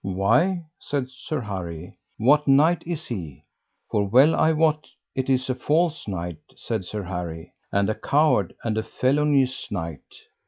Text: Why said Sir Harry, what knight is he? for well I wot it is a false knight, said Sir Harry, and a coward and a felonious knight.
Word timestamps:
Why 0.03 0.65
said 0.79 1.11
Sir 1.11 1.41
Harry, 1.41 1.95
what 2.17 2.47
knight 2.47 2.81
is 2.87 3.05
he? 3.05 3.43
for 3.91 4.07
well 4.09 4.33
I 4.33 4.51
wot 4.51 4.87
it 5.13 5.29
is 5.29 5.47
a 5.47 5.53
false 5.53 6.07
knight, 6.07 6.39
said 6.55 6.85
Sir 6.85 7.03
Harry, 7.03 7.53
and 7.71 7.87
a 7.87 7.93
coward 7.93 8.55
and 8.63 8.79
a 8.79 8.83
felonious 8.83 9.67
knight. 9.69 10.01